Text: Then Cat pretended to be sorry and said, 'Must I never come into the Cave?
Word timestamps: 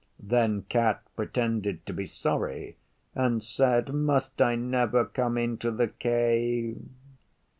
Then 0.19 0.63
Cat 0.63 1.03
pretended 1.15 1.85
to 1.85 1.93
be 1.93 2.07
sorry 2.07 2.75
and 3.13 3.43
said, 3.43 3.93
'Must 3.93 4.41
I 4.41 4.55
never 4.55 5.05
come 5.05 5.37
into 5.37 5.69
the 5.69 5.89
Cave? 5.89 6.77